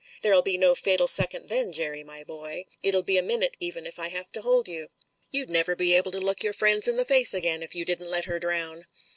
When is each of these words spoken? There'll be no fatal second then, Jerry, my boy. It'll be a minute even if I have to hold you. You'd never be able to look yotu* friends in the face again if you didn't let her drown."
There'll 0.23 0.41
be 0.41 0.57
no 0.57 0.73
fatal 0.73 1.07
second 1.07 1.47
then, 1.47 1.71
Jerry, 1.71 2.03
my 2.03 2.23
boy. 2.23 2.65
It'll 2.81 3.03
be 3.03 3.19
a 3.19 3.21
minute 3.21 3.55
even 3.59 3.85
if 3.85 3.99
I 3.99 4.07
have 4.09 4.31
to 4.31 4.41
hold 4.41 4.67
you. 4.67 4.87
You'd 5.29 5.51
never 5.51 5.75
be 5.75 5.93
able 5.93 6.11
to 6.13 6.19
look 6.19 6.39
yotu* 6.39 6.55
friends 6.55 6.87
in 6.87 6.95
the 6.95 7.05
face 7.05 7.35
again 7.35 7.61
if 7.61 7.75
you 7.75 7.85
didn't 7.85 8.09
let 8.09 8.25
her 8.25 8.39
drown." 8.39 8.85